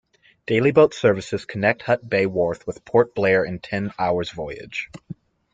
[0.47, 4.89] Daily boat services connect Hut Bay wharf with Port Blair in ten hours voyage.